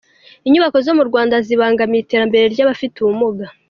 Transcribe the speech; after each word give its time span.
Inyubako 0.47 0.77
zo 0.85 0.93
mu 0.97 1.03
Rwanda 1.09 1.35
zibangamiye 1.47 2.01
iterambere 2.01 2.45
ry’abafite 2.53 2.95
ubumuga 2.99 3.45